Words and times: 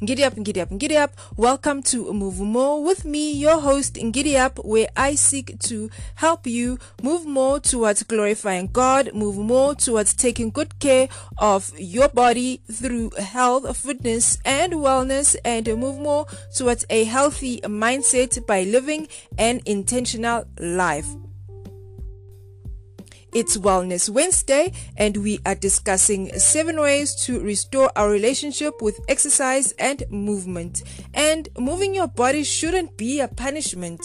Ngiddy 0.00 0.22
up, 0.22 0.34
giddy 0.44 0.60
up, 0.60 0.78
giddy 0.78 0.96
up. 0.96 1.10
Welcome 1.36 1.82
to 1.90 2.12
Move 2.12 2.38
More 2.38 2.84
with 2.84 3.04
me, 3.04 3.32
your 3.32 3.60
host, 3.60 3.94
Giddy 3.94 4.36
Up, 4.36 4.64
where 4.64 4.86
I 4.96 5.16
seek 5.16 5.58
to 5.62 5.90
help 6.14 6.46
you 6.46 6.78
move 7.02 7.26
more 7.26 7.58
towards 7.58 8.04
glorifying 8.04 8.68
God, 8.68 9.10
move 9.12 9.36
more 9.36 9.74
towards 9.74 10.14
taking 10.14 10.50
good 10.50 10.78
care 10.78 11.08
of 11.38 11.72
your 11.76 12.08
body 12.08 12.60
through 12.70 13.10
health, 13.18 13.76
fitness, 13.76 14.38
and 14.44 14.74
wellness, 14.74 15.34
and 15.44 15.66
move 15.66 15.98
more 15.98 16.26
towards 16.54 16.86
a 16.90 17.02
healthy 17.02 17.60
mindset 17.62 18.46
by 18.46 18.62
living 18.62 19.08
an 19.36 19.60
intentional 19.66 20.44
life. 20.60 21.08
It's 23.34 23.58
Wellness 23.58 24.08
Wednesday, 24.08 24.72
and 24.96 25.18
we 25.18 25.38
are 25.44 25.54
discussing 25.54 26.32
seven 26.38 26.80
ways 26.80 27.14
to 27.26 27.38
restore 27.40 27.92
our 27.94 28.08
relationship 28.08 28.80
with 28.80 28.98
exercise 29.06 29.72
and 29.72 30.02
movement. 30.08 30.82
And 31.12 31.46
moving 31.58 31.94
your 31.94 32.08
body 32.08 32.42
shouldn't 32.42 32.96
be 32.96 33.20
a 33.20 33.28
punishment. 33.28 34.00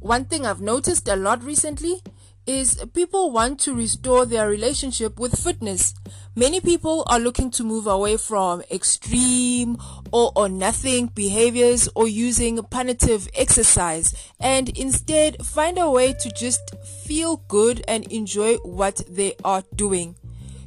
One 0.00 0.24
thing 0.24 0.46
I've 0.46 0.62
noticed 0.62 1.06
a 1.06 1.16
lot 1.16 1.44
recently 1.44 2.02
is 2.46 2.84
people 2.92 3.30
want 3.30 3.58
to 3.60 3.74
restore 3.74 4.26
their 4.26 4.48
relationship 4.48 5.18
with 5.18 5.38
fitness. 5.38 5.94
Many 6.36 6.60
people 6.60 7.04
are 7.06 7.18
looking 7.18 7.50
to 7.52 7.64
move 7.64 7.86
away 7.86 8.16
from 8.16 8.62
extreme 8.70 9.76
all 10.10 10.32
or 10.36 10.48
nothing 10.48 11.06
behaviors 11.06 11.88
or 11.94 12.08
using 12.08 12.62
punitive 12.64 13.28
exercise 13.34 14.14
and 14.40 14.68
instead 14.70 15.44
find 15.44 15.78
a 15.78 15.90
way 15.90 16.12
to 16.12 16.30
just 16.32 16.74
feel 17.04 17.38
good 17.48 17.84
and 17.88 18.10
enjoy 18.12 18.56
what 18.58 19.02
they 19.08 19.34
are 19.44 19.62
doing. 19.74 20.16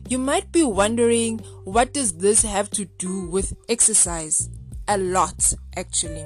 You 0.09 0.17
might 0.17 0.51
be 0.51 0.63
wondering 0.63 1.39
what 1.63 1.93
does 1.93 2.13
this 2.17 2.43
have 2.43 2.69
to 2.71 2.85
do 2.85 3.27
with 3.27 3.53
exercise? 3.67 4.49
A 4.87 4.97
lot 4.97 5.53
actually. 5.75 6.25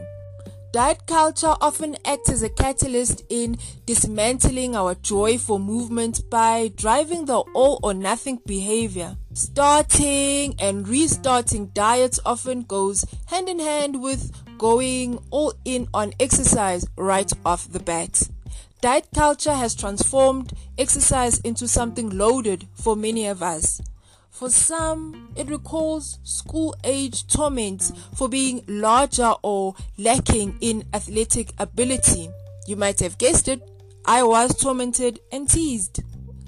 Diet 0.71 1.05
culture 1.05 1.53
often 1.59 1.97
acts 2.05 2.29
as 2.29 2.43
a 2.43 2.49
catalyst 2.49 3.23
in 3.29 3.57
dismantling 3.85 4.73
our 4.73 4.95
joy 4.95 5.37
for 5.37 5.59
movement 5.59 6.21
by 6.29 6.71
driving 6.77 7.25
the 7.25 7.39
all 7.53 7.81
or 7.83 7.93
nothing 7.93 8.39
behavior. 8.45 9.17
Starting 9.33 10.55
and 10.59 10.87
restarting 10.87 11.67
diets 11.73 12.21
often 12.25 12.61
goes 12.61 13.03
hand 13.25 13.49
in 13.49 13.59
hand 13.59 14.01
with 14.01 14.31
going 14.57 15.19
all 15.29 15.53
in 15.65 15.89
on 15.93 16.13
exercise 16.21 16.87
right 16.95 17.33
off 17.45 17.69
the 17.69 17.79
bat. 17.81 18.29
Diet 18.79 19.09
culture 19.13 19.53
has 19.53 19.75
transformed 19.75 20.53
exercise 20.77 21.41
into 21.41 21.67
something 21.67 22.17
loaded 22.17 22.65
for 22.75 22.95
many 22.95 23.27
of 23.27 23.43
us. 23.43 23.81
For 24.31 24.49
some, 24.49 25.33
it 25.35 25.49
recalls 25.49 26.17
school 26.23 26.75
age 26.83 27.27
torment 27.27 27.91
for 28.15 28.27
being 28.27 28.63
larger 28.67 29.33
or 29.43 29.75
lacking 29.97 30.57
in 30.61 30.85
athletic 30.93 31.51
ability. 31.59 32.29
You 32.65 32.75
might 32.75 32.99
have 33.01 33.17
guessed 33.17 33.47
it, 33.47 33.61
I 34.05 34.23
was 34.23 34.55
tormented 34.57 35.19
and 35.31 35.47
teased. 35.47 36.01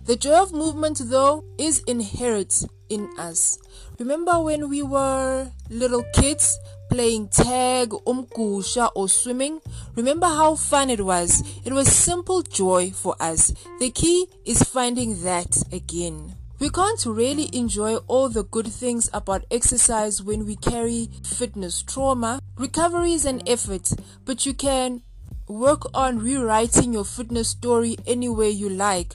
The 0.05 0.15
joy 0.15 0.41
of 0.41 0.53
movement, 0.53 1.01
though, 1.03 1.45
is 1.59 1.83
inherent 1.83 2.65
in 2.89 3.09
us. 3.17 3.59
Remember 3.99 4.39
when 4.39 4.69
we 4.69 4.81
were 4.81 5.51
little 5.69 6.03
kids 6.13 6.57
playing 6.89 7.27
tag, 7.29 7.89
umgusha, 7.89 8.91
or 8.95 9.07
swimming? 9.07 9.59
Remember 9.95 10.27
how 10.27 10.55
fun 10.55 10.89
it 10.89 11.05
was? 11.05 11.43
It 11.63 11.73
was 11.73 11.87
simple 11.93 12.41
joy 12.41 12.91
for 12.91 13.15
us. 13.19 13.53
The 13.79 13.91
key 13.91 14.27
is 14.45 14.63
finding 14.63 15.23
that 15.23 15.55
again. 15.71 16.35
We 16.63 16.69
can't 16.69 17.05
really 17.05 17.49
enjoy 17.51 17.97
all 18.07 18.29
the 18.29 18.45
good 18.45 18.67
things 18.67 19.09
about 19.11 19.43
exercise 19.51 20.23
when 20.23 20.45
we 20.45 20.55
carry 20.55 21.09
fitness 21.21 21.81
trauma. 21.83 22.39
Recovery 22.57 23.11
is 23.11 23.25
an 23.25 23.41
effort, 23.45 23.91
but 24.23 24.45
you 24.45 24.53
can 24.53 25.01
work 25.49 25.81
on 25.93 26.19
rewriting 26.19 26.93
your 26.93 27.03
fitness 27.03 27.49
story 27.49 27.97
any 28.07 28.29
way 28.29 28.49
you 28.49 28.69
like. 28.69 29.11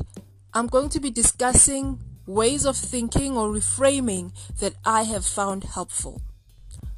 I'm 0.52 0.66
going 0.66 0.90
to 0.90 1.00
be 1.00 1.10
discussing 1.10 2.00
ways 2.26 2.66
of 2.66 2.76
thinking 2.76 3.38
or 3.38 3.48
reframing 3.48 4.32
that 4.60 4.74
I 4.84 5.04
have 5.04 5.24
found 5.24 5.64
helpful. 5.64 6.20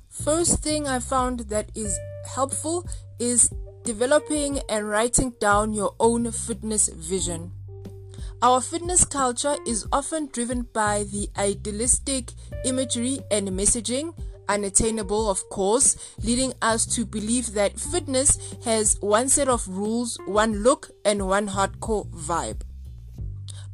First 0.08 0.64
thing 0.64 0.88
I 0.88 0.98
found 0.98 1.46
that 1.50 1.70
is 1.76 1.96
helpful 2.34 2.88
is 3.20 3.50
developing 3.84 4.58
and 4.68 4.88
writing 4.88 5.32
down 5.40 5.74
your 5.74 5.94
own 6.00 6.32
fitness 6.32 6.88
vision. 6.88 7.52
Our 8.42 8.62
fitness 8.62 9.04
culture 9.04 9.56
is 9.66 9.86
often 9.92 10.28
driven 10.32 10.62
by 10.72 11.04
the 11.04 11.28
idealistic 11.36 12.32
imagery 12.64 13.20
and 13.30 13.48
messaging, 13.48 14.14
unattainable, 14.48 15.28
of 15.28 15.46
course, 15.50 16.16
leading 16.22 16.54
us 16.62 16.86
to 16.96 17.04
believe 17.04 17.52
that 17.52 17.78
fitness 17.78 18.38
has 18.64 18.96
one 19.00 19.28
set 19.28 19.48
of 19.48 19.68
rules, 19.68 20.18
one 20.24 20.62
look, 20.62 20.90
and 21.04 21.28
one 21.28 21.48
hardcore 21.48 22.08
vibe. 22.10 22.62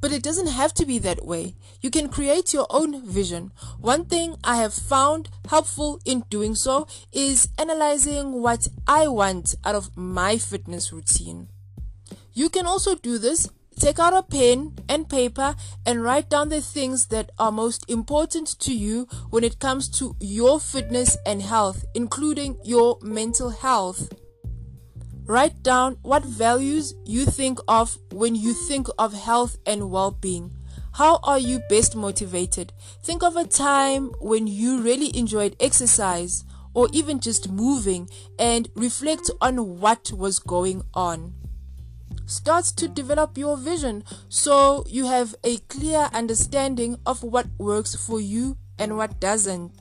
But 0.01 0.11
it 0.11 0.25
doesn't 0.25 0.49
have 0.49 0.75
to 0.75 0.85
be 0.85 0.99
that 0.99 1.25
way. 1.25 1.55
You 1.81 1.91
can 1.91 2.09
create 2.09 2.53
your 2.53 2.67
own 2.69 3.07
vision. 3.07 3.53
One 3.79 4.07
thing 4.07 4.35
I 4.43 4.57
have 4.57 4.75
found 4.75 5.29
helpful 5.49 6.01
in 6.05 6.25
doing 6.29 6.57
so 6.57 6.89
is 7.13 7.51
analyzing 7.57 8.43
what 8.43 8.67
I 8.89 9.07
want 9.07 9.55
out 9.65 9.77
of 9.77 9.97
my 9.97 10.39
fitness 10.39 10.93
routine. 10.93 11.51
You 12.33 12.51
can 12.51 12.67
also 12.67 12.97
do 12.97 13.19
this 13.19 13.49
Take 13.79 13.99
out 13.99 14.15
a 14.15 14.23
pen 14.23 14.73
and 14.89 15.07
paper 15.07 15.55
and 15.85 16.03
write 16.03 16.31
down 16.31 16.49
the 16.49 16.63
things 16.63 17.07
that 17.07 17.31
are 17.39 17.53
most 17.53 17.89
important 17.91 18.59
to 18.61 18.75
you 18.75 19.07
when 19.29 19.45
it 19.45 19.59
comes 19.59 19.89
to 19.99 20.17
your 20.19 20.59
fitness 20.59 21.19
and 21.27 21.43
health, 21.43 21.85
including 21.95 22.59
your 22.65 22.99
mental 23.03 23.51
health. 23.51 24.11
Write 25.27 25.63
down 25.63 25.99
what 26.01 26.25
values 26.25 26.95
you 27.05 27.27
think 27.27 27.59
of 27.69 27.99
when 28.13 28.35
you 28.35 28.55
think 28.55 28.87
of 28.99 29.13
health 29.13 29.59
and 29.67 29.91
well 29.91 30.11
being. 30.11 30.53
How 30.95 31.21
are 31.23 31.39
you 31.39 31.61
best 31.69 31.95
motivated? 31.95 32.73
Think 33.03 33.23
of 33.23 33.37
a 33.37 33.45
time 33.45 34.13
when 34.21 34.47
you 34.47 34.81
really 34.81 35.15
enjoyed 35.15 35.55
exercise 35.61 36.45
or 36.73 36.89
even 36.93 37.21
just 37.21 37.51
moving 37.51 38.09
and 38.39 38.71
reflect 38.75 39.31
on 39.43 39.81
what 39.81 40.13
was 40.13 40.39
going 40.39 40.83
on 40.95 41.35
start 42.25 42.65
to 42.77 42.89
develop 42.89 43.37
your 43.37 43.57
vision 43.57 44.03
so 44.29 44.85
you 44.89 45.07
have 45.07 45.35
a 45.45 45.59
clear 45.69 46.09
understanding 46.13 46.99
of 47.05 47.23
what 47.23 47.47
works 47.59 47.95
for 47.95 48.21
you 48.21 48.57
and 48.79 48.97
what 48.97 49.21
doesn't. 49.21 49.73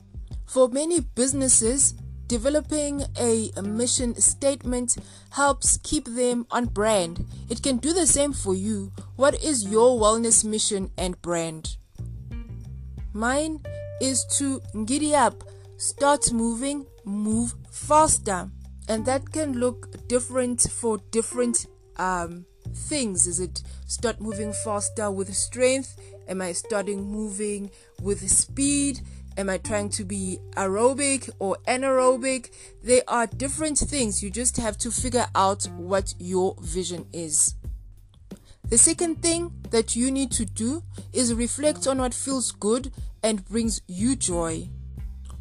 For 0.46 0.68
many 0.68 1.00
businesses, 1.00 1.94
developing 2.28 3.04
a, 3.18 3.50
mission 3.62 4.14
statement 4.20 4.96
helps 5.30 5.78
keep 5.78 6.04
them 6.06 6.46
on 6.50 6.66
brand. 6.66 7.24
It 7.48 7.62
can 7.62 7.78
do 7.78 7.92
the 7.92 8.06
same 8.06 8.32
for 8.32 8.54
you. 8.54 8.92
What 9.16 9.42
is 9.42 9.66
your 9.66 9.98
wellness 9.98 10.44
mission 10.44 10.90
and 10.96 11.20
brand? 11.22 11.76
Mine 13.12 13.60
is 14.00 14.24
to 14.38 14.60
giddy 14.84 15.14
up, 15.14 15.44
start 15.78 16.32
moving, 16.32 16.86
move 17.04 17.54
faster. 17.70 18.50
And 18.88 19.04
that 19.06 19.32
can 19.32 19.58
look 19.58 20.06
different 20.06 20.60
for 20.60 20.98
different 21.10 21.66
um, 21.98 22.46
things? 22.74 23.26
Is 23.26 23.40
it 23.40 23.62
start 23.86 24.20
moving 24.20 24.52
faster 24.52 25.10
with 25.10 25.34
strength? 25.34 25.98
Am 26.28 26.40
I 26.40 26.52
starting 26.52 27.04
moving 27.04 27.70
with 28.02 28.28
speed? 28.30 29.00
Am 29.38 29.50
I 29.50 29.58
trying 29.58 29.90
to 29.90 30.04
be 30.04 30.38
aerobic 30.56 31.28
or 31.38 31.58
anaerobic? 31.68 32.50
They 32.82 33.02
are 33.06 33.26
different 33.26 33.78
things. 33.78 34.22
You 34.22 34.30
just 34.30 34.56
have 34.56 34.78
to 34.78 34.90
figure 34.90 35.26
out 35.34 35.64
what 35.76 36.14
your 36.18 36.56
vision 36.60 37.06
is. 37.12 37.54
The 38.68 38.78
second 38.78 39.22
thing 39.22 39.52
that 39.70 39.94
you 39.94 40.10
need 40.10 40.32
to 40.32 40.44
do 40.44 40.82
is 41.12 41.34
reflect 41.34 41.86
on 41.86 41.98
what 41.98 42.14
feels 42.14 42.50
good 42.50 42.90
and 43.22 43.44
brings 43.44 43.80
you 43.86 44.16
joy. 44.16 44.70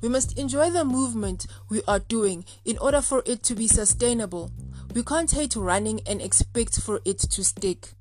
We 0.01 0.09
must 0.09 0.37
enjoy 0.37 0.69
the 0.69 0.85
movement 0.85 1.47
we 1.69 1.81
are 1.87 1.99
doing 1.99 2.45
in 2.65 2.77
order 2.77 3.01
for 3.01 3.23
it 3.25 3.41
to 3.43 3.55
be 3.55 3.67
sustainable. 3.67 4.51
We 4.95 5.03
can't 5.03 5.29
hate 5.29 5.57
running 5.57 5.99
and 6.07 6.21
expect 6.21 6.81
for 6.81 7.01
it 7.03 7.19
to 7.19 7.43
stick. 7.43 7.91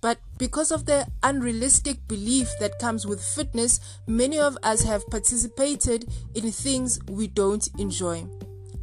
But 0.00 0.18
because 0.38 0.70
of 0.70 0.86
the 0.86 1.08
unrealistic 1.24 2.06
belief 2.06 2.48
that 2.60 2.78
comes 2.78 3.04
with 3.04 3.20
fitness, 3.20 3.80
many 4.06 4.38
of 4.38 4.56
us 4.62 4.84
have 4.84 5.04
participated 5.08 6.08
in 6.36 6.52
things 6.52 7.00
we 7.08 7.26
don't 7.26 7.66
enjoy. 7.80 8.28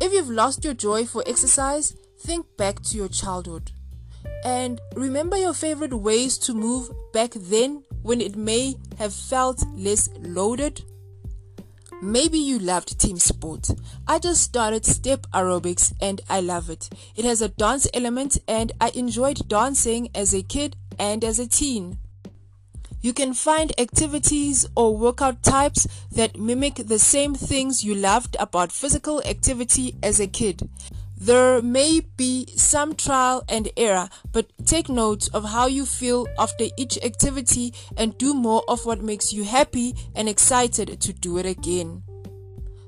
If 0.02 0.12
you've 0.12 0.30
lost 0.30 0.66
your 0.66 0.74
joy 0.74 1.06
for 1.06 1.24
exercise, 1.26 1.96
think 2.20 2.46
back 2.58 2.82
to 2.82 2.98
your 2.98 3.08
childhood. 3.08 3.72
And 4.44 4.82
remember 4.98 5.38
your 5.38 5.54
favorite 5.54 5.94
ways 5.94 6.38
to 6.40 6.54
move 6.54 6.92
back 7.14 7.32
then 7.34 7.84
when 8.02 8.20
it 8.20 8.36
may 8.36 8.76
have 8.98 9.14
felt 9.14 9.64
less 9.74 10.10
loaded. 10.20 10.84
Maybe 12.04 12.38
you 12.38 12.60
loved 12.60 13.00
team 13.00 13.18
sport. 13.18 13.70
I 14.06 14.20
just 14.20 14.42
started 14.42 14.86
step 14.86 15.26
aerobics 15.34 15.94
and 16.02 16.20
I 16.30 16.42
love 16.42 16.70
it. 16.70 16.90
It 17.16 17.24
has 17.24 17.42
a 17.42 17.48
dance 17.48 17.88
element 17.94 18.40
and 18.46 18.74
I 18.82 18.90
enjoyed 18.90 19.48
dancing 19.48 20.10
as 20.14 20.34
a 20.34 20.44
kid 20.44 20.76
and 21.00 21.24
as 21.24 21.40
a 21.40 21.48
teen. 21.48 22.00
You 23.00 23.14
can 23.14 23.34
find 23.34 23.72
activities 23.80 24.66
or 24.76 24.98
workout 24.98 25.44
types 25.44 25.88
that 26.12 26.38
mimic 26.38 26.76
the 26.76 27.00
same 27.00 27.36
things 27.36 27.86
you 27.86 27.96
loved 27.96 28.36
about 28.38 28.74
physical 28.74 29.22
activity 29.24 29.96
as 30.04 30.20
a 30.20 30.28
kid. 30.28 30.70
There 31.26 31.62
may 31.62 32.02
be 32.02 32.48
some 32.58 32.96
trial 32.96 33.46
and 33.48 33.70
error, 33.78 34.10
but 34.34 34.52
take 34.66 34.90
note 34.90 35.30
of 35.34 35.46
how 35.46 35.68
you 35.68 35.86
feel 35.86 36.28
after 36.38 36.66
each 36.76 36.98
activity 37.02 37.74
and 37.96 38.18
do 38.18 38.34
more 38.34 38.62
of 38.68 38.86
what 38.86 39.02
makes 39.02 39.32
you 39.32 39.46
happy 39.46 39.96
and 40.16 40.28
excited 40.28 41.00
to 41.00 41.14
do 41.14 41.38
it 41.38 41.46
again. 41.46 42.04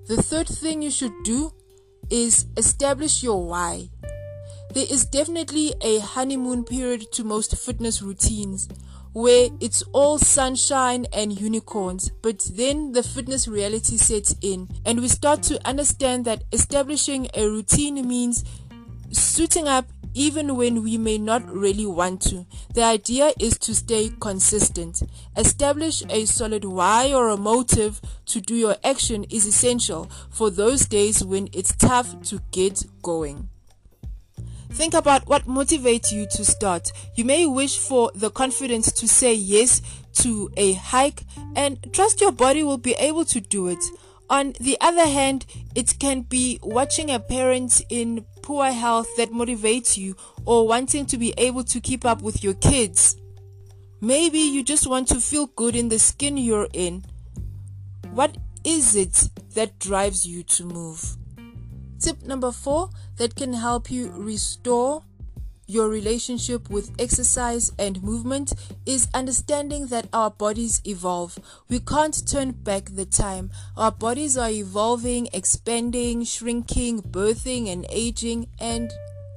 The 0.10 0.22
third 0.22 0.50
thing 0.50 0.82
you 0.82 0.92
should 0.92 1.14
do 1.24 1.54
is 2.10 2.48
establish 2.58 3.24
your 3.24 3.42
why. 3.42 3.90
There 4.76 4.86
is 4.90 5.06
definitely 5.06 5.74
a 5.80 6.00
honeymoon 6.00 6.66
period 6.66 7.10
to 7.14 7.24
most 7.24 7.56
fitness 7.56 8.02
routines 8.02 8.68
where 9.14 9.48
it's 9.62 9.84
all 9.94 10.18
sunshine 10.18 11.06
and 11.14 11.40
unicorns, 11.40 12.12
but 12.22 12.46
then 12.52 12.92
the 12.92 13.02
fitness 13.02 13.48
reality 13.48 13.96
sets 13.96 14.36
in, 14.42 14.68
and 14.86 15.00
we 15.00 15.08
start 15.08 15.44
to 15.44 15.66
understand 15.66 16.26
that 16.26 16.44
establishing 16.52 17.30
a 17.34 17.48
routine 17.48 18.06
means 18.06 18.44
suiting 19.12 19.66
up 19.66 19.86
even 20.14 20.58
when 20.58 20.84
we 20.84 20.98
may 20.98 21.20
not 21.20 21.50
really 21.50 21.86
want 21.86 22.22
to. 22.24 22.46
The 22.74 22.84
idea 22.84 23.32
is 23.40 23.58
to 23.60 23.74
stay 23.74 24.12
consistent. 24.20 25.04
Establish 25.38 26.04
a 26.10 26.26
solid 26.26 26.66
why 26.66 27.14
or 27.14 27.30
a 27.30 27.38
motive 27.38 28.02
to 28.26 28.42
do 28.42 28.54
your 28.56 28.76
action 28.84 29.24
is 29.30 29.46
essential 29.46 30.12
for 30.30 30.50
those 30.50 30.86
days 30.86 31.24
when 31.24 31.48
it's 31.54 31.74
tough 31.78 32.22
to 32.24 32.42
get 32.52 32.84
going. 33.02 33.48
Think 34.76 34.94
about 34.94 35.26
what 35.30 35.46
motivates 35.46 36.12
you 36.12 36.28
to 36.32 36.44
start. 36.44 36.92
You 37.16 37.24
may 37.24 37.46
wish 37.46 37.78
for 37.78 38.12
the 38.14 38.30
confidence 38.30 38.92
to 38.92 39.08
say 39.08 39.34
yes 39.34 39.82
to 40.16 40.52
a 40.58 40.74
hike 40.74 41.24
and 41.56 41.80
trust 41.94 42.20
your 42.20 42.34
body 42.34 42.62
will 42.62 42.78
be 42.78 42.92
able 42.96 43.24
to 43.24 43.40
do 43.40 43.70
it. 43.70 43.80
On 44.30 44.54
the 44.60 44.78
other 44.82 45.08
hand, 45.08 45.46
it 45.76 45.98
can 45.98 46.24
be 46.24 46.60
watching 46.62 47.10
a 47.10 47.20
parent 47.22 47.84
in 47.88 48.26
poor 48.42 48.70
health 48.70 49.08
that 49.16 49.32
motivates 49.32 49.96
you 49.96 50.18
or 50.44 50.68
wanting 50.68 51.06
to 51.06 51.18
be 51.18 51.34
able 51.38 51.64
to 51.64 51.80
keep 51.80 52.04
up 52.04 52.22
with 52.22 52.44
your 52.44 52.56
kids. 52.56 53.16
Maybe 54.02 54.40
you 54.40 54.62
just 54.62 54.88
want 54.88 55.08
to 55.08 55.22
feel 55.22 55.48
good 55.48 55.78
in 55.78 55.88
the 55.88 56.00
skin 56.00 56.36
you're 56.36 56.68
in. 56.74 57.06
What 58.12 58.36
is 58.66 58.98
it 58.98 59.30
that 59.54 59.80
drives 59.80 60.28
you 60.28 60.44
to 60.44 60.66
move? 60.66 61.16
Tip 61.98 62.24
number 62.24 62.52
four 62.52 62.90
that 63.18 63.36
can 63.36 63.54
help 63.54 63.90
you 63.92 64.12
restore 64.12 65.04
your 65.68 65.90
relationship 65.90 66.70
with 66.70 66.92
exercise 67.00 67.72
and 67.80 68.04
movement 68.04 68.54
is 68.86 69.08
understanding 69.14 69.88
that 69.88 70.08
our 70.14 70.30
bodies 70.30 70.82
evolve. 70.86 71.40
We 71.70 71.80
can't 71.80 72.28
turn 72.28 72.52
back 72.52 72.92
the 72.94 73.06
time. 73.06 73.50
Our 73.76 73.92
bodies 73.92 74.38
are 74.38 74.50
evolving, 74.50 75.28
expanding, 75.34 76.24
shrinking, 76.24 77.02
birthing, 77.02 77.72
and 77.72 77.86
aging, 77.90 78.48
and 78.60 78.92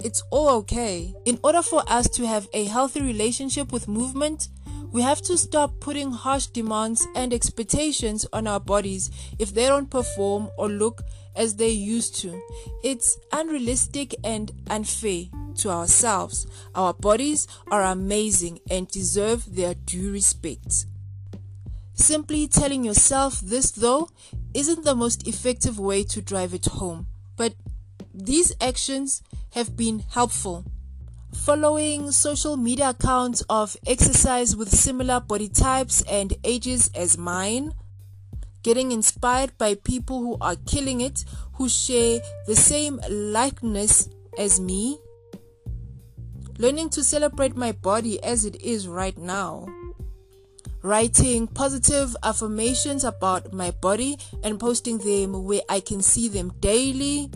it's 0.04 0.22
all 0.30 0.48
okay. 0.60 1.14
In 1.24 1.38
order 1.42 1.62
for 1.62 1.82
us 1.88 2.08
to 2.10 2.26
have 2.26 2.46
a 2.52 2.64
healthy 2.64 3.00
relationship 3.00 3.72
with 3.72 3.88
movement, 3.88 4.48
we 4.90 5.02
have 5.02 5.20
to 5.22 5.36
stop 5.36 5.80
putting 5.80 6.12
harsh 6.12 6.46
demands 6.46 7.06
and 7.14 7.32
expectations 7.32 8.26
on 8.32 8.46
our 8.46 8.60
bodies 8.60 9.10
if 9.38 9.52
they 9.54 9.66
don't 9.66 9.90
perform 9.90 10.50
or 10.56 10.68
look 10.68 11.02
as 11.36 11.56
they 11.56 11.70
used 11.70 12.16
to. 12.16 12.40
It's 12.82 13.18
unrealistic 13.32 14.14
and 14.24 14.50
unfair 14.68 15.24
to 15.56 15.70
ourselves. 15.70 16.46
Our 16.74 16.94
bodies 16.94 17.46
are 17.70 17.82
amazing 17.82 18.60
and 18.70 18.88
deserve 18.88 19.54
their 19.54 19.74
due 19.74 20.12
respect. 20.12 20.86
Simply 21.94 22.46
telling 22.46 22.84
yourself 22.84 23.40
this, 23.40 23.72
though, 23.72 24.08
isn't 24.54 24.84
the 24.84 24.94
most 24.94 25.26
effective 25.26 25.78
way 25.78 26.04
to 26.04 26.22
drive 26.22 26.54
it 26.54 26.66
home, 26.66 27.08
but 27.36 27.54
these 28.14 28.52
actions 28.60 29.22
have 29.52 29.76
been 29.76 30.00
helpful 30.10 30.64
following 31.32 32.10
social 32.10 32.56
media 32.56 32.90
accounts 32.90 33.42
of 33.48 33.76
exercise 33.86 34.56
with 34.56 34.68
similar 34.68 35.20
body 35.20 35.48
types 35.48 36.02
and 36.02 36.34
ages 36.44 36.90
as 36.94 37.18
mine, 37.18 37.72
getting 38.62 38.92
inspired 38.92 39.56
by 39.58 39.74
people 39.74 40.20
who 40.20 40.36
are 40.40 40.56
killing 40.66 41.00
it, 41.00 41.24
who 41.54 41.68
share 41.68 42.20
the 42.46 42.56
same 42.56 43.00
likeness 43.08 44.08
as 44.38 44.60
me, 44.60 44.98
learning 46.58 46.90
to 46.90 47.04
celebrate 47.04 47.56
my 47.56 47.72
body 47.72 48.22
as 48.22 48.44
it 48.44 48.60
is 48.62 48.88
right 48.88 49.16
now. 49.16 49.66
Writing 50.82 51.48
positive 51.48 52.16
affirmations 52.22 53.02
about 53.02 53.52
my 53.52 53.70
body 53.72 54.16
and 54.44 54.60
posting 54.60 54.98
them 54.98 55.44
where 55.44 55.62
I 55.68 55.80
can 55.80 56.02
see 56.02 56.28
them 56.28 56.52
daily. 56.60 57.30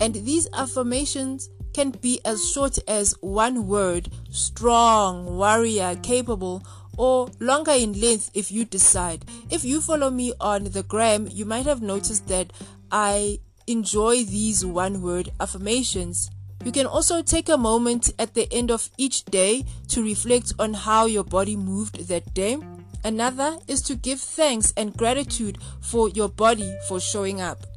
And 0.00 0.14
these 0.14 0.48
affirmations 0.54 1.50
can 1.72 1.90
be 1.90 2.20
as 2.24 2.50
short 2.50 2.78
as 2.88 3.14
one 3.20 3.66
word 3.66 4.10
strong, 4.30 5.36
warrior, 5.36 5.96
capable, 6.02 6.62
or 6.96 7.30
longer 7.40 7.72
in 7.72 7.98
length 8.00 8.30
if 8.34 8.52
you 8.52 8.64
decide. 8.64 9.24
If 9.50 9.64
you 9.64 9.80
follow 9.80 10.10
me 10.10 10.32
on 10.40 10.64
the 10.64 10.82
gram, 10.82 11.28
you 11.30 11.44
might 11.44 11.66
have 11.66 11.82
noticed 11.82 12.28
that 12.28 12.52
I 12.90 13.40
enjoy 13.66 14.24
these 14.24 14.64
one 14.64 15.02
word 15.02 15.32
affirmations. 15.40 16.30
You 16.64 16.72
can 16.72 16.86
also 16.86 17.22
take 17.22 17.48
a 17.48 17.56
moment 17.56 18.12
at 18.18 18.34
the 18.34 18.52
end 18.52 18.70
of 18.70 18.90
each 18.96 19.24
day 19.24 19.64
to 19.88 20.02
reflect 20.02 20.52
on 20.58 20.74
how 20.74 21.06
your 21.06 21.24
body 21.24 21.56
moved 21.56 22.08
that 22.08 22.34
day. 22.34 22.58
Another 23.04 23.58
is 23.66 23.82
to 23.82 23.96
give 23.96 24.20
thanks 24.20 24.72
and 24.76 24.96
gratitude 24.96 25.58
for 25.80 26.08
your 26.10 26.28
body 26.28 26.76
for 26.86 27.00
showing 27.00 27.40
up. 27.40 27.71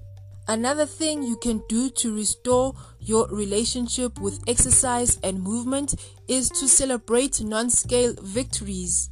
Another 0.48 0.86
thing 0.86 1.24
you 1.24 1.38
can 1.38 1.64
do 1.68 1.90
to 1.90 2.16
restore 2.16 2.76
your 3.00 3.28
relationship 3.30 4.20
with 4.20 4.44
exercise 4.48 5.18
and 5.24 5.42
movement 5.42 5.96
is 6.28 6.50
to 6.50 6.68
celebrate 6.68 7.42
non 7.42 7.72
scale 7.72 8.14
victories. 8.22 9.10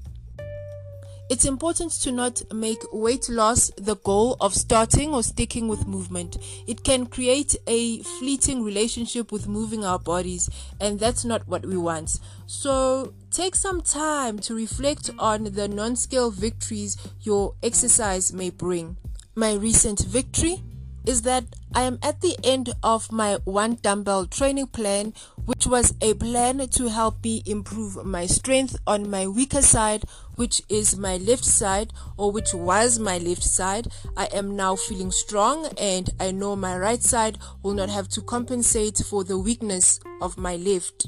It's 1.32 1.46
important 1.46 1.92
to 2.04 2.12
not 2.12 2.44
make 2.54 2.84
weight 2.92 3.30
loss 3.30 3.72
the 3.78 3.96
goal 3.96 4.38
of 4.40 4.54
starting 4.54 5.16
or 5.16 5.24
sticking 5.24 5.68
with 5.68 5.88
movement. 5.88 6.38
It 6.68 6.84
can 6.84 7.08
create 7.08 7.56
a 7.66 8.04
fleeting 8.04 8.64
relationship 8.64 9.32
with 9.32 9.48
moving 9.48 9.84
our 9.84 9.98
bodies, 9.98 10.52
and 10.80 11.00
that's 11.00 11.26
not 11.26 11.48
what 11.48 11.66
we 11.66 11.78
want. 11.78 12.20
So, 12.46 13.14
take 13.32 13.56
some 13.56 13.82
time 13.82 14.38
to 14.40 14.54
reflect 14.54 15.10
on 15.18 15.46
the 15.46 15.68
non 15.68 15.96
scale 15.96 16.30
victories 16.30 16.96
your 17.22 17.56
exercise 17.64 18.32
may 18.32 18.52
bring. 18.52 18.98
My 19.34 19.54
recent 19.54 20.02
victory 20.02 20.62
is 21.06 21.24
that 21.24 21.46
I 21.74 21.84
am 21.84 22.00
at 22.02 22.22
the 22.22 22.38
end 22.44 22.74
of 22.84 23.12
my 23.12 23.40
one 23.44 23.76
dumbbell 23.82 24.26
training 24.26 24.68
plan, 24.68 25.14
which 25.46 25.66
was 25.66 25.94
a 26.02 26.14
plan 26.14 26.68
to 26.68 26.90
help 26.90 27.24
me 27.24 27.44
improve 27.46 28.06
my 28.06 28.26
strength 28.26 28.76
on 28.88 29.10
my 29.10 29.28
weaker 29.28 29.62
side, 29.62 30.04
which 30.36 30.62
is 30.70 30.98
my 30.98 31.18
left 31.18 31.46
side, 31.46 31.92
or 32.18 32.32
which 32.32 32.54
was 32.54 33.00
my 33.00 33.18
left 33.18 33.44
side. 33.44 33.88
I 34.16 34.26
am 34.26 34.56
now 34.56 34.76
feeling 34.76 35.12
strong, 35.12 35.68
and 35.78 36.10
I 36.20 36.32
know 36.32 36.56
my 36.56 36.78
right 36.78 37.02
side 37.02 37.38
will 37.62 37.74
not 37.74 37.90
have 37.90 38.08
to 38.10 38.22
compensate 38.22 38.98
for 38.98 39.24
the 39.24 39.38
weakness 39.38 40.00
of 40.22 40.38
my 40.38 40.56
left. 40.56 41.08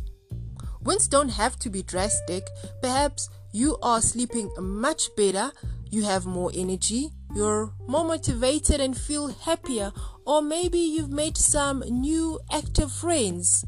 Wins 0.81 1.07
don't 1.07 1.29
have 1.29 1.57
to 1.59 1.69
be 1.69 1.81
drastic. 1.81 2.47
Perhaps 2.81 3.29
you 3.51 3.77
are 3.81 4.01
sleeping 4.01 4.51
much 4.59 5.15
better, 5.15 5.51
you 5.89 6.03
have 6.03 6.25
more 6.25 6.51
energy, 6.53 7.11
you're 7.35 7.73
more 7.85 8.05
motivated 8.05 8.79
and 8.79 8.97
feel 8.97 9.27
happier, 9.27 9.91
or 10.25 10.41
maybe 10.41 10.79
you've 10.79 11.11
made 11.11 11.37
some 11.37 11.81
new 11.81 12.39
active 12.51 12.91
friends. 12.91 13.65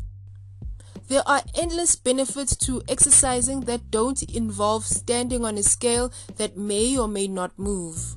There 1.10 1.24
are 1.28 1.42
endless 1.54 1.96
benefits 1.96 2.56
to 2.58 2.82
exercising 2.88 3.62
that 3.62 3.92
don't 3.92 4.24
involve 4.24 4.86
standing 4.86 5.46
on 5.46 5.58
a 5.58 5.64
scale 5.64 6.12
that 6.38 6.58
may 6.58 6.98
or 6.98 7.08
may 7.08 7.28
not 7.28 7.60
move. 7.60 8.16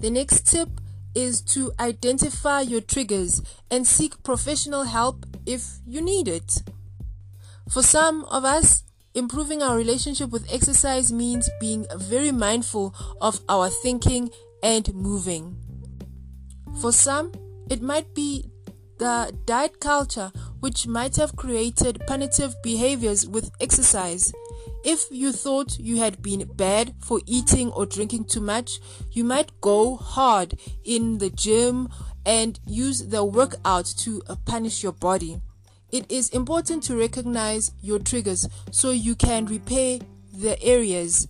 The 0.00 0.10
next 0.10 0.46
tip 0.46 0.68
is 1.14 1.42
to 1.42 1.72
identify 1.78 2.62
your 2.62 2.80
triggers 2.80 3.42
and 3.70 3.86
seek 3.86 4.22
professional 4.22 4.84
help 4.84 5.26
if 5.46 5.78
you 5.86 6.00
need 6.00 6.28
it. 6.28 6.62
For 7.68 7.82
some 7.82 8.24
of 8.24 8.44
us, 8.44 8.84
improving 9.14 9.62
our 9.62 9.76
relationship 9.76 10.30
with 10.30 10.50
exercise 10.50 11.12
means 11.12 11.50
being 11.60 11.86
very 11.96 12.32
mindful 12.32 12.94
of 13.20 13.40
our 13.48 13.68
thinking 13.68 14.30
and 14.62 14.94
moving. 14.94 15.56
For 16.80 16.92
some, 16.92 17.32
it 17.70 17.82
might 17.82 18.14
be 18.14 18.50
the 18.98 19.36
diet 19.46 19.80
culture 19.80 20.32
which 20.60 20.86
might 20.86 21.16
have 21.16 21.36
created 21.36 22.02
punitive 22.06 22.54
behaviors 22.62 23.26
with 23.26 23.50
exercise. 23.60 24.32
If 24.84 25.06
you 25.10 25.32
thought 25.32 25.78
you 25.78 25.98
had 25.98 26.22
been 26.22 26.48
bad 26.54 26.94
for 27.00 27.20
eating 27.26 27.70
or 27.72 27.86
drinking 27.86 28.24
too 28.24 28.40
much, 28.40 28.80
you 29.10 29.24
might 29.24 29.60
go 29.60 29.96
hard 29.96 30.58
in 30.84 31.18
the 31.18 31.30
gym 31.30 31.88
and 32.24 32.58
use 32.66 33.08
the 33.08 33.24
workout 33.24 33.86
to 33.98 34.22
uh, 34.28 34.36
punish 34.44 34.82
your 34.82 34.92
body. 34.92 35.40
it 35.92 36.10
is 36.10 36.30
important 36.30 36.82
to 36.84 36.96
recognize 36.96 37.72
your 37.82 37.98
triggers 37.98 38.48
so 38.70 38.90
you 38.90 39.14
can 39.14 39.44
repair 39.44 39.98
the 40.32 40.60
areas, 40.62 41.28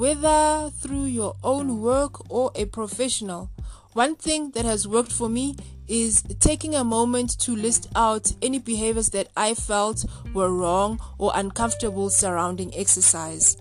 whether 0.00 0.70
through 0.78 1.04
your 1.04 1.34
own 1.44 1.78
work 1.82 2.30
or 2.30 2.50
a 2.54 2.64
professional. 2.64 3.50
One 3.92 4.16
thing 4.16 4.52
that 4.52 4.64
has 4.64 4.88
worked 4.88 5.12
for 5.12 5.28
me 5.28 5.56
is 5.88 6.22
taking 6.38 6.74
a 6.74 6.82
moment 6.82 7.38
to 7.40 7.54
list 7.54 7.86
out 7.94 8.32
any 8.40 8.58
behaviors 8.58 9.10
that 9.10 9.28
I 9.36 9.52
felt 9.52 10.06
were 10.32 10.54
wrong 10.54 11.00
or 11.18 11.32
uncomfortable 11.34 12.08
surrounding 12.08 12.74
exercise. 12.74 13.58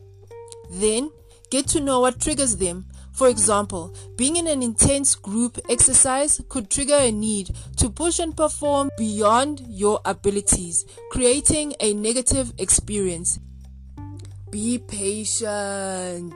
Then, 0.72 1.12
get 1.50 1.68
to 1.70 1.82
know 1.82 2.00
what 2.00 2.22
triggers 2.22 2.56
them. 2.56 2.86
For 3.12 3.28
example, 3.28 3.94
being 4.16 4.38
in 4.38 4.48
an 4.48 4.64
intense 4.64 5.16
group 5.16 5.60
exercise 5.70 6.40
could 6.48 6.70
trigger 6.70 7.00
a 7.00 7.12
need 7.12 7.54
to 7.76 7.90
push 7.90 8.18
and 8.18 8.38
perform 8.38 8.92
beyond 8.98 9.60
your 9.68 10.00
abilities, 10.06 10.86
creating 11.12 11.74
a 11.82 11.94
negative 11.94 12.54
experience. 12.58 13.40
Be 14.52 14.80
patient. 14.80 16.34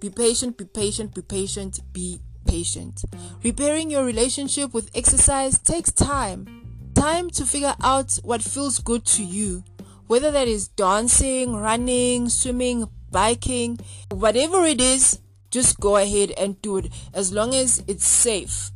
Be 0.00 0.10
patient, 0.10 0.58
be 0.58 0.64
patient, 0.64 1.14
be 1.14 1.22
patient, 1.22 1.80
be 1.92 2.20
patient. 2.44 3.04
Repairing 3.42 3.90
your 3.90 4.04
relationship 4.04 4.74
with 4.74 4.90
exercise 4.94 5.58
takes 5.58 5.90
time. 5.90 6.90
Time 6.94 7.30
to 7.30 7.46
figure 7.46 7.74
out 7.82 8.18
what 8.22 8.42
feels 8.42 8.78
good 8.80 9.06
to 9.06 9.22
you. 9.22 9.64
Whether 10.06 10.30
that 10.30 10.46
is 10.46 10.68
dancing, 10.68 11.56
running, 11.56 12.28
swimming, 12.28 12.90
biking, 13.10 13.78
whatever 14.10 14.64
it 14.64 14.80
is, 14.80 15.20
just 15.50 15.80
go 15.80 15.96
ahead 15.96 16.32
and 16.32 16.60
do 16.60 16.76
it 16.76 16.92
as 17.14 17.32
long 17.32 17.54
as 17.54 17.82
it's 17.86 18.06
safe. 18.06 18.70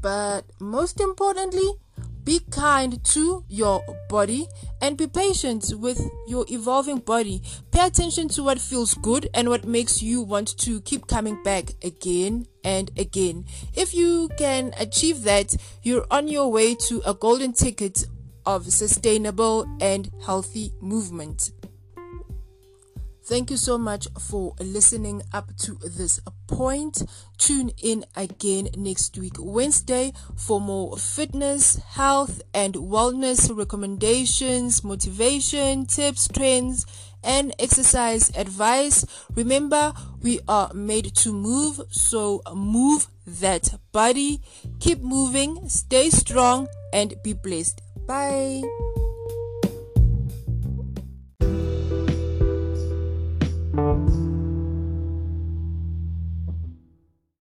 But 0.00 0.44
most 0.60 1.00
importantly, 1.00 1.70
be 2.28 2.40
kind 2.50 3.02
to 3.02 3.42
your 3.48 3.82
body 4.10 4.46
and 4.82 4.98
be 4.98 5.06
patient 5.06 5.72
with 5.78 5.98
your 6.26 6.44
evolving 6.50 6.98
body. 6.98 7.40
Pay 7.70 7.86
attention 7.86 8.28
to 8.28 8.42
what 8.42 8.60
feels 8.60 8.92
good 8.92 9.30
and 9.32 9.48
what 9.48 9.64
makes 9.64 10.02
you 10.02 10.20
want 10.20 10.54
to 10.58 10.82
keep 10.82 11.06
coming 11.06 11.42
back 11.42 11.72
again 11.82 12.44
and 12.62 12.90
again. 12.98 13.46
If 13.74 13.94
you 13.94 14.28
can 14.36 14.74
achieve 14.78 15.22
that, 15.22 15.56
you're 15.82 16.04
on 16.10 16.28
your 16.28 16.52
way 16.52 16.74
to 16.88 17.00
a 17.06 17.14
golden 17.14 17.54
ticket 17.54 18.04
of 18.44 18.70
sustainable 18.70 19.66
and 19.80 20.10
healthy 20.22 20.74
movement. 20.82 21.52
Thank 23.28 23.50
you 23.50 23.58
so 23.58 23.76
much 23.76 24.08
for 24.18 24.54
listening 24.58 25.22
up 25.34 25.54
to 25.58 25.74
this 25.84 26.18
point. 26.46 27.02
Tune 27.36 27.72
in 27.82 28.06
again 28.16 28.70
next 28.74 29.18
week, 29.18 29.34
Wednesday, 29.38 30.14
for 30.34 30.62
more 30.62 30.96
fitness, 30.96 31.76
health, 31.76 32.40
and 32.54 32.72
wellness 32.76 33.54
recommendations, 33.54 34.82
motivation, 34.82 35.84
tips, 35.84 36.26
trends, 36.28 36.86
and 37.22 37.54
exercise 37.58 38.30
advice. 38.34 39.04
Remember, 39.34 39.92
we 40.22 40.40
are 40.48 40.72
made 40.72 41.14
to 41.16 41.30
move, 41.30 41.82
so 41.90 42.40
move 42.54 43.08
that 43.26 43.78
body. 43.92 44.40
Keep 44.80 45.02
moving, 45.02 45.68
stay 45.68 46.08
strong, 46.08 46.66
and 46.94 47.14
be 47.22 47.34
blessed. 47.34 47.82
Bye. 48.06 48.62